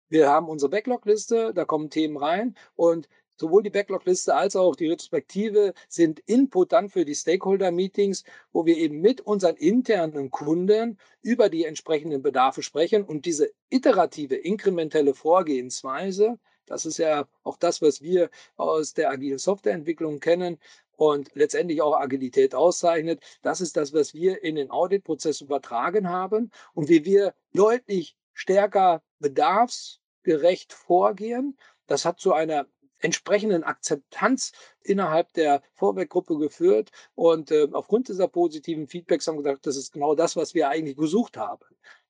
[0.08, 4.88] Wir haben unsere Backlog-Liste, da kommen Themen rein und sowohl die Backlog-Liste als auch die
[4.88, 11.48] Retrospektive sind Input dann für die Stakeholder-Meetings, wo wir eben mit unseren internen Kunden über
[11.48, 18.00] die entsprechenden Bedarfe sprechen und diese iterative, inkrementelle Vorgehensweise, das ist ja auch das, was
[18.00, 20.58] wir aus der agilen Softwareentwicklung kennen
[20.96, 23.20] und letztendlich auch Agilität auszeichnet.
[23.42, 29.02] Das ist das, was wir in den Auditprozess übertragen haben und wie wir deutlich stärker
[29.18, 31.56] bedarfs gerecht vorgehen.
[31.86, 32.66] Das hat zu einer
[32.98, 36.90] entsprechenden Akzeptanz innerhalb der Vorwerkgruppe geführt.
[37.14, 40.68] Und äh, aufgrund dieser positiven Feedbacks haben wir gesagt, das ist genau das, was wir
[40.68, 41.64] eigentlich gesucht haben.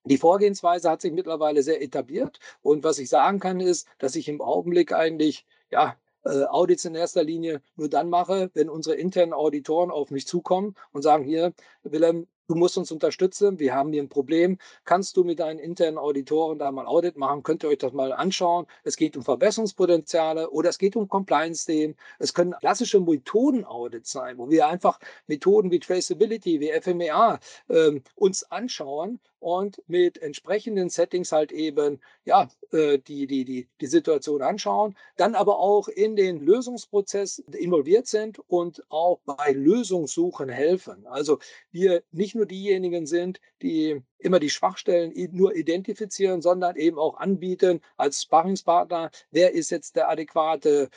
[0.05, 2.39] Die Vorgehensweise hat sich mittlerweile sehr etabliert.
[2.63, 6.95] Und was ich sagen kann, ist, dass ich im Augenblick eigentlich, ja, äh, Audits in
[6.95, 11.55] erster Linie nur dann mache, wenn unsere internen Auditoren auf mich zukommen und sagen, hier,
[11.83, 14.59] Willem, du musst uns unterstützen, wir haben hier ein Problem.
[14.85, 17.43] Kannst du mit deinen internen Auditoren da mal Audit machen?
[17.43, 18.67] Könnt ihr euch das mal anschauen?
[18.83, 21.97] Es geht um Verbesserungspotenziale oder es geht um Compliance-Themen.
[22.19, 28.51] Es können klassische Methoden-Audits sein, wo wir einfach Methoden wie Traceability, wie FMEA ähm, uns
[28.51, 34.97] anschauen und mit entsprechenden Settings halt eben ja äh, die, die, die, die Situation anschauen,
[35.19, 41.07] dann aber auch in den Lösungsprozess involviert sind und auch bei Lösungssuchen helfen.
[41.07, 47.19] Also wir nicht nur diejenigen sind, die immer die Schwachstellen nur identifizieren, sondern eben auch
[47.19, 50.89] anbieten als Sparringspartner, wer ist jetzt der adäquate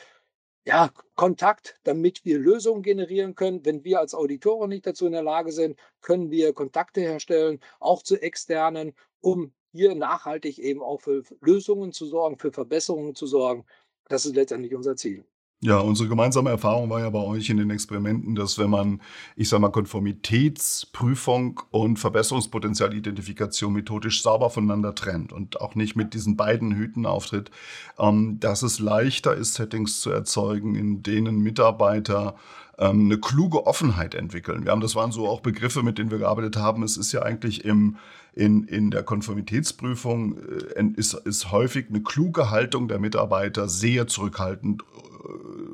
[0.68, 3.64] ja, Kontakt, damit wir Lösungen generieren können.
[3.64, 8.02] Wenn wir als Auditoren nicht dazu in der Lage sind, können wir Kontakte herstellen, auch
[8.02, 13.64] zu externen, um hier nachhaltig eben auch für Lösungen zu sorgen, für Verbesserungen zu sorgen.
[14.08, 15.24] Das ist letztendlich unser Ziel.
[15.60, 19.00] Ja, unsere gemeinsame Erfahrung war ja bei euch in den Experimenten, dass wenn man,
[19.34, 26.36] ich sag mal, Konformitätsprüfung und Verbesserungspotenzialidentifikation methodisch sauber voneinander trennt und auch nicht mit diesen
[26.36, 27.50] beiden Hüten auftritt,
[27.98, 32.36] ähm, dass es leichter ist, Settings zu erzeugen, in denen Mitarbeiter
[32.78, 34.64] ähm, eine kluge Offenheit entwickeln.
[34.64, 36.84] Wir haben, das waren so auch Begriffe, mit denen wir gearbeitet haben.
[36.84, 37.96] Es ist ja eigentlich im,
[38.32, 40.38] in, in der Konformitätsprüfung
[40.76, 44.84] äh, ist, ist häufig eine kluge Haltung der Mitarbeiter sehr zurückhaltend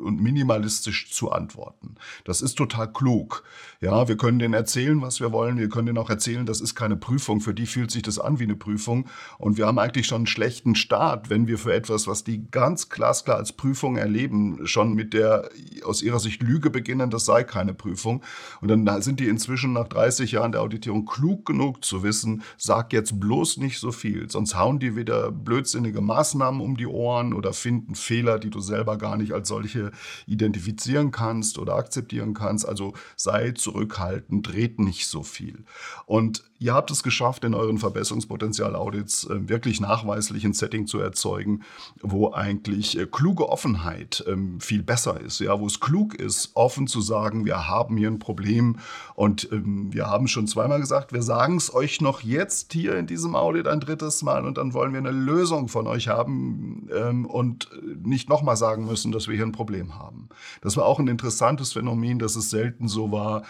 [0.02, 1.96] und minimalistisch zu antworten.
[2.24, 3.42] Das ist total klug.
[3.80, 5.58] Ja, wir können denen erzählen, was wir wollen.
[5.58, 7.40] Wir können denen auch erzählen, das ist keine Prüfung.
[7.40, 9.06] Für die fühlt sich das an wie eine Prüfung.
[9.38, 12.88] Und wir haben eigentlich schon einen schlechten Start, wenn wir für etwas, was die ganz
[12.88, 15.50] glasklar als Prüfung erleben, schon mit der
[15.84, 18.22] aus ihrer Sicht Lüge beginnen, das sei keine Prüfung.
[18.60, 22.92] Und dann sind die inzwischen nach 30 Jahren der Auditierung klug genug zu wissen, sag
[22.92, 24.30] jetzt bloß nicht so viel.
[24.30, 28.96] Sonst hauen die wieder blödsinnige Maßnahmen um die Ohren oder finden Fehler, die du selber
[28.98, 29.92] gar nicht als solche
[30.26, 32.66] identifizieren kannst oder akzeptieren kannst.
[32.66, 35.64] Also sei zurückhaltend, dreht nicht so viel.
[36.06, 41.62] Und ihr habt es geschafft, in euren Verbesserungspotenzial-Audits äh, wirklich nachweislich ein Setting zu erzeugen,
[42.00, 45.40] wo eigentlich äh, kluge Offenheit ähm, viel besser ist.
[45.40, 48.78] Ja, wo es klug ist, offen zu sagen, wir haben hier ein Problem
[49.14, 53.06] und ähm, wir haben schon zweimal gesagt, wir sagen es euch noch jetzt hier in
[53.06, 57.26] diesem Audit ein drittes Mal und dann wollen wir eine Lösung von euch haben ähm,
[57.26, 60.28] und äh, nicht nochmal sagen müssen, dass wir hier ein Problem haben.
[60.60, 63.42] Das war auch ein interessantes Phänomen, dass es selten so war,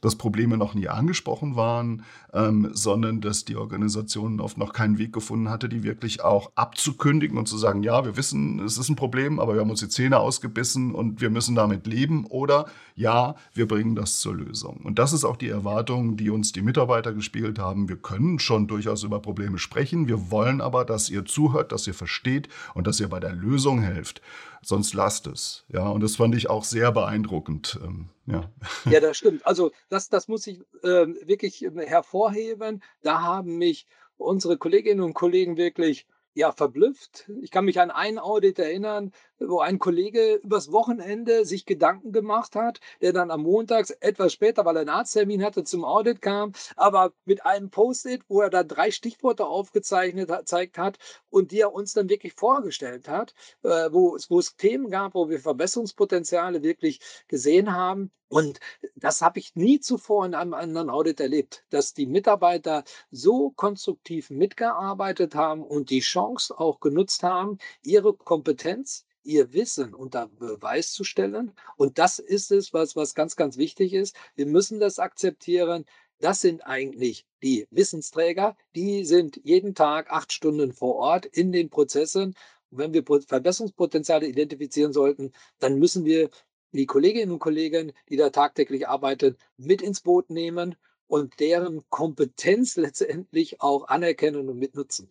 [0.00, 5.12] dass Probleme noch nie angesprochen waren, ähm, sondern dass die Organisation oft noch keinen Weg
[5.12, 8.96] gefunden hatte, die wirklich auch abzukündigen und zu sagen, ja, wir wissen, es ist ein
[8.96, 13.34] Problem, aber wir haben uns die Zähne ausgebissen und wir müssen damit leben oder ja,
[13.54, 14.80] wir bringen das zur Lösung.
[14.84, 17.88] Und das ist auch die Erwartung, die uns die Mitarbeiter gespiegelt haben.
[17.88, 21.94] Wir können schon durchaus über Probleme sprechen, wir wollen aber, dass ihr zuhört, dass ihr
[21.94, 24.20] versteht und dass ihr bei der Lösung helft
[24.62, 25.64] sonst lasst es.
[25.68, 27.78] Ja, und das fand ich auch sehr beeindruckend.
[27.82, 28.50] Ähm, ja.
[28.90, 29.46] ja, das stimmt.
[29.46, 32.82] Also das, das muss ich äh, wirklich hervorheben.
[33.02, 37.30] Da haben mich unsere Kolleginnen und Kollegen wirklich ja, verblüfft.
[37.42, 42.54] Ich kann mich an ein Audit erinnern, wo ein Kollege übers Wochenende sich Gedanken gemacht
[42.54, 46.52] hat, der dann am Montag etwas später, weil er einen Arzttermin hatte, zum Audit kam,
[46.76, 50.98] aber mit einem Post-it, wo er da drei Stichworte aufgezeichnet hat, zeigt hat
[51.30, 55.28] und die er uns dann wirklich vorgestellt hat, äh, wo, wo es Themen gab, wo
[55.28, 58.10] wir Verbesserungspotenziale wirklich gesehen haben.
[58.28, 58.60] Und
[58.94, 64.30] das habe ich nie zuvor in einem anderen Audit erlebt, dass die Mitarbeiter so konstruktiv
[64.30, 71.04] mitgearbeitet haben und die Chance auch genutzt haben, ihre Kompetenz, ihr Wissen unter Beweis zu
[71.04, 71.52] stellen.
[71.76, 74.16] Und das ist es, was, was ganz, ganz wichtig ist.
[74.34, 75.84] Wir müssen das akzeptieren.
[76.18, 81.70] das sind eigentlich die Wissensträger, die sind jeden Tag acht Stunden vor Ort in den
[81.70, 82.34] Prozessen.
[82.70, 86.30] Und wenn wir Verbesserungspotenziale identifizieren sollten, dann müssen wir
[86.72, 92.76] die Kolleginnen und Kollegen, die da tagtäglich arbeiten, mit ins Boot nehmen und deren Kompetenz
[92.76, 95.08] letztendlich auch anerkennen und mitnutzen.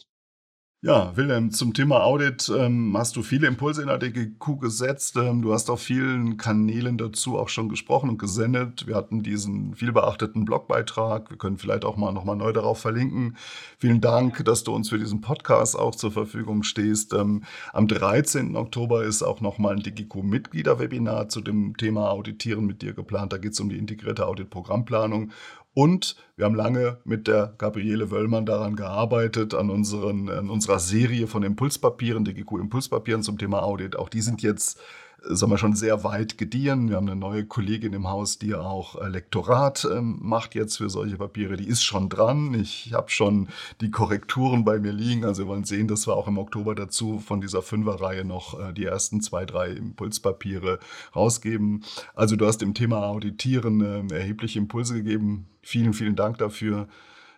[0.81, 5.17] Ja, Wilhelm, zum Thema Audit ähm, hast du viele Impulse in der DGQ gesetzt.
[5.17, 8.87] Ähm, du hast auf vielen Kanälen dazu auch schon gesprochen und gesendet.
[8.87, 11.31] Wir hatten diesen vielbeachteten Blogbeitrag.
[11.31, 13.35] Wir können vielleicht auch mal nochmal neu darauf verlinken.
[13.77, 17.13] Vielen Dank, dass du uns für diesen Podcast auch zur Verfügung stehst.
[17.13, 18.55] Ähm, am 13.
[18.55, 23.33] Oktober ist auch nochmal ein DGQ-Mitgliederwebinar zu dem Thema Auditieren mit dir geplant.
[23.33, 25.31] Da geht es um die integrierte Audit-Programmplanung.
[25.79, 31.25] Und wir haben lange mit der Gabriele Wöllmann daran gearbeitet, an, unseren, an unserer Serie
[31.25, 33.95] von Impulspapieren, DGQ Impulspapieren zum Thema Audit.
[33.95, 34.77] Auch die sind jetzt
[35.23, 36.89] sagen wir schon sehr weit gediehen.
[36.89, 40.89] Wir haben eine neue Kollegin im Haus, die auch äh, Lektorat ähm, macht jetzt für
[40.89, 41.57] solche Papiere.
[41.57, 42.53] Die ist schon dran.
[42.53, 43.49] Ich habe schon
[43.81, 45.25] die Korrekturen bei mir liegen.
[45.25, 48.73] Also wir wollen sehen, dass wir auch im Oktober dazu von dieser Fünferreihe noch äh,
[48.73, 50.79] die ersten zwei, drei Impulspapiere
[51.15, 51.83] rausgeben.
[52.15, 55.47] Also du hast dem Thema Auditieren äh, erhebliche Impulse gegeben.
[55.61, 56.87] Vielen, vielen Dank dafür.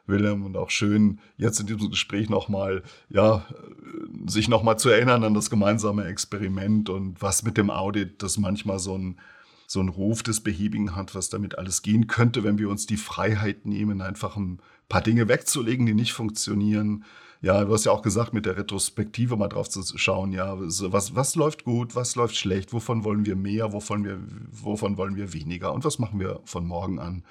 [0.07, 3.45] Wilhelm, und auch schön, jetzt in diesem Gespräch nochmal, ja,
[4.25, 8.79] sich nochmal zu erinnern an das gemeinsame Experiment und was mit dem Audit, das manchmal
[8.79, 9.17] so ein,
[9.67, 12.97] so ein Ruf des Behäbigen hat, was damit alles gehen könnte, wenn wir uns die
[12.97, 14.59] Freiheit nehmen, einfach ein
[14.89, 17.05] paar Dinge wegzulegen, die nicht funktionieren.
[17.41, 21.15] Ja, du hast ja auch gesagt, mit der Retrospektive mal drauf zu schauen, ja, was,
[21.15, 24.19] was läuft gut, was läuft schlecht, wovon wollen wir mehr, wovon, wir,
[24.51, 27.23] wovon wollen wir weniger und was machen wir von morgen an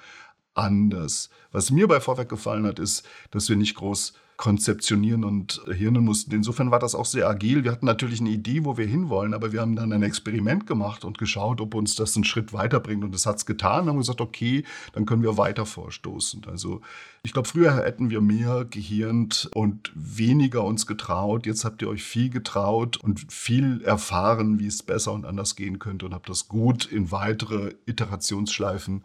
[0.53, 1.29] anders.
[1.51, 6.33] Was mir bei Vorwerk gefallen hat, ist, dass wir nicht groß konzeptionieren und hirnen mussten.
[6.33, 7.63] Insofern war das auch sehr agil.
[7.63, 11.05] Wir hatten natürlich eine Idee, wo wir hinwollen, aber wir haben dann ein Experiment gemacht
[11.05, 13.03] und geschaut, ob uns das einen Schritt weiterbringt.
[13.03, 13.85] Und das hat es getan.
[13.85, 16.47] Haben gesagt, okay, dann können wir weiter vorstoßen.
[16.47, 16.81] Also
[17.21, 21.45] ich glaube, früher hätten wir mehr gehirnt und weniger uns getraut.
[21.45, 25.77] Jetzt habt ihr euch viel getraut und viel erfahren, wie es besser und anders gehen
[25.77, 29.03] könnte und habt das gut in weitere Iterationsschleifen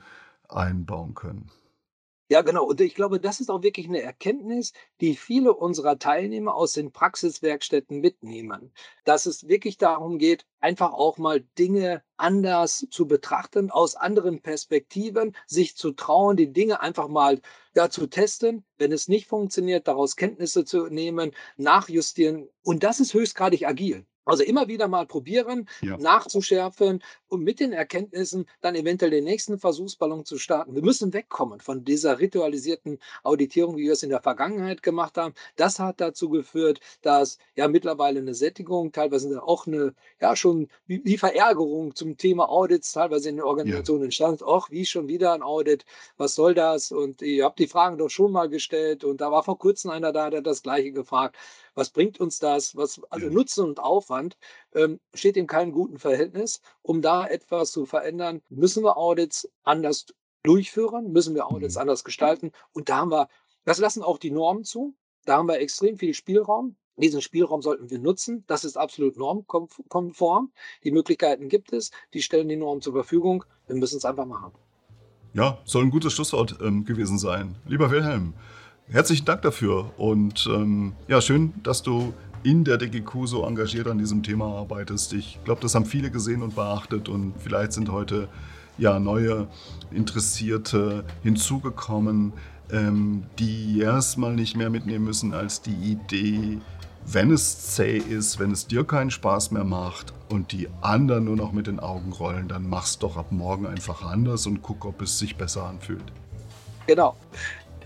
[0.50, 1.50] einbauen können.
[2.28, 2.64] Ja, genau.
[2.64, 6.90] Und ich glaube, das ist auch wirklich eine Erkenntnis, die viele unserer Teilnehmer aus den
[6.90, 8.72] Praxiswerkstätten mitnehmen.
[9.04, 15.36] Dass es wirklich darum geht, einfach auch mal Dinge anders zu betrachten, aus anderen Perspektiven,
[15.46, 17.40] sich zu trauen, die Dinge einfach mal
[17.76, 18.64] ja, zu testen.
[18.76, 22.48] Wenn es nicht funktioniert, daraus Kenntnisse zu nehmen, nachjustieren.
[22.62, 24.04] Und das ist höchstgradig agil.
[24.26, 25.96] Also immer wieder mal probieren, ja.
[25.96, 30.74] nachzuschärfen und mit den Erkenntnissen dann eventuell den nächsten Versuchsballon zu starten.
[30.74, 35.34] Wir müssen wegkommen von dieser ritualisierten Auditierung, wie wir es in der Vergangenheit gemacht haben.
[35.54, 41.18] Das hat dazu geführt, dass ja mittlerweile eine Sättigung, teilweise auch eine, ja schon wie
[41.18, 44.06] Verärgerung zum Thema Audits teilweise in den Organisationen ja.
[44.06, 44.42] entstand.
[44.42, 45.84] Och, wie schon wieder ein Audit?
[46.16, 46.90] Was soll das?
[46.90, 50.12] Und ihr habt die Fragen doch schon mal gestellt und da war vor kurzem einer
[50.12, 51.36] da, der hat das Gleiche gefragt.
[51.76, 52.74] Was bringt uns das?
[52.74, 54.36] Was, also Nutzen und Aufwand
[54.74, 56.60] ähm, steht in keinem guten Verhältnis.
[56.82, 60.06] Um da etwas zu verändern, müssen wir Audits anders
[60.42, 61.82] durchführen, müssen wir Audits mhm.
[61.82, 62.50] anders gestalten.
[62.72, 63.28] Und da haben wir,
[63.64, 64.96] das lassen auch die Normen zu.
[65.26, 66.76] Da haben wir extrem viel Spielraum.
[66.96, 68.44] Diesen Spielraum sollten wir nutzen.
[68.46, 70.52] Das ist absolut normkonform.
[70.82, 71.90] Die Möglichkeiten gibt es.
[72.14, 73.44] Die stellen die Normen zur Verfügung.
[73.66, 74.52] Wir müssen es einfach machen.
[75.34, 77.56] Ja, soll ein gutes Schlusswort ähm, gewesen sein.
[77.66, 78.32] Lieber Wilhelm,
[78.88, 83.98] Herzlichen Dank dafür und ähm, ja, schön, dass du in der DGQ so engagiert an
[83.98, 85.12] diesem Thema arbeitest.
[85.12, 88.28] Ich glaube, das haben viele gesehen und beachtet und vielleicht sind heute
[88.78, 89.48] ja neue
[89.90, 92.32] Interessierte hinzugekommen,
[92.70, 96.58] ähm, die erstmal nicht mehr mitnehmen müssen als die Idee,
[97.04, 101.36] wenn es zäh ist, wenn es dir keinen Spaß mehr macht und die anderen nur
[101.36, 105.02] noch mit den Augen rollen, dann mach's doch ab morgen einfach anders und guck, ob
[105.02, 106.12] es sich besser anfühlt.
[106.86, 107.16] Genau.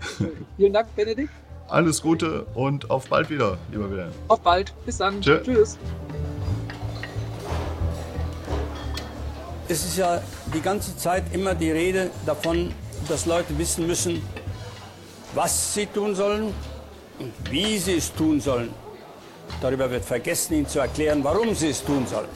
[0.57, 1.31] Vielen Dank, Benedikt.
[1.67, 4.11] Alles Gute und auf bald wieder, lieber Wilhelm.
[4.27, 4.73] Auf bald.
[4.85, 5.21] Bis dann.
[5.21, 5.41] Tschö.
[5.41, 5.77] Tschüss.
[9.69, 10.21] Es ist ja
[10.53, 12.73] die ganze Zeit immer die Rede davon,
[13.07, 14.21] dass Leute wissen müssen,
[15.33, 16.53] was sie tun sollen
[17.19, 18.73] und wie sie es tun sollen.
[19.61, 22.27] Darüber wird vergessen, ihnen zu erklären, warum sie es tun sollen.